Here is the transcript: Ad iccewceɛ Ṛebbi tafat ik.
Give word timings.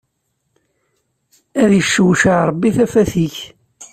Ad 1.61 1.71
iccewceɛ 1.79 2.39
Ṛebbi 2.49 2.69
tafat 2.75 3.11
ik. 3.25 3.35